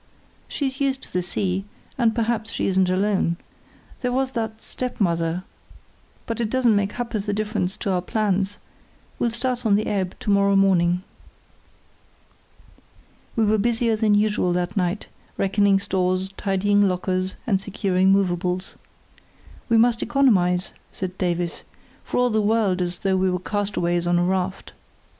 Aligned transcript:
"She's 0.47 0.81
used 0.81 1.03
to 1.03 1.13
the 1.13 1.21
sea—and 1.21 2.15
perhaps 2.15 2.49
she 2.51 2.65
isn't 2.65 2.89
alone. 2.89 3.37
There 3.99 4.11
was 4.11 4.31
that 4.31 4.59
stepmother—— 4.59 5.43
But 6.25 6.41
it 6.41 6.49
doesn't 6.49 6.75
make 6.75 6.93
a 6.93 7.03
ha'porth 7.03 7.29
of 7.29 7.35
difference 7.35 7.77
to 7.77 7.91
our 7.91 8.01
plans; 8.01 8.57
we'll 9.19 9.29
start 9.29 9.63
on 9.63 9.75
the 9.75 9.85
ebb 9.85 10.17
to 10.21 10.31
morrow 10.31 10.55
morning." 10.55 11.03
We 13.35 13.45
were 13.45 13.59
busier 13.59 13.95
than 13.95 14.15
usual 14.15 14.53
that 14.53 14.75
night, 14.75 15.05
reckoning 15.37 15.79
stores, 15.79 16.29
tidying 16.35 16.89
lockers, 16.89 17.35
and 17.45 17.61
securing 17.61 18.09
movables. 18.11 18.73
"We 19.69 19.77
must 19.77 20.01
economise," 20.01 20.71
said 20.91 21.15
Davies, 21.19 21.63
for 22.03 22.17
all 22.17 22.31
the 22.31 22.41
world 22.41 22.81
as 22.81 22.97
though 23.01 23.17
we 23.17 23.29
were 23.29 23.37
castaways 23.37 24.07
on 24.07 24.17
a 24.17 24.23
raft. 24.23 24.73